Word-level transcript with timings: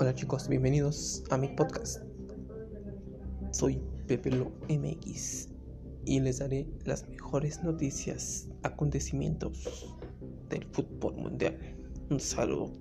Hola 0.00 0.12
chicos, 0.12 0.48
bienvenidos 0.48 1.22
a 1.30 1.38
mi 1.38 1.46
podcast. 1.46 2.02
Soy 3.52 3.80
Pepe 4.08 4.32
Lo 4.32 4.50
MX 4.68 5.50
y 6.04 6.18
les 6.18 6.40
daré 6.40 6.66
las 6.84 7.08
mejores 7.08 7.62
noticias, 7.62 8.48
acontecimientos 8.64 9.96
del 10.48 10.64
fútbol 10.72 11.14
mundial. 11.14 11.56
Un 12.10 12.18
saludo. 12.18 12.72